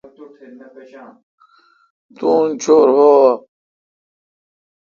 [2.17, 3.31] تو ان چھور بھو اؘ۔